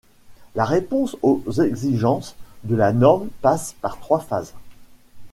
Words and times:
La 0.55 0.65
réponse 0.65 1.15
aux 1.21 1.43
exigences 1.61 2.35
de 2.63 2.75
la 2.75 2.91
norme 2.91 3.29
passe 3.43 3.75
par 3.81 3.99
trois 3.99 4.17
phases. 4.17 4.55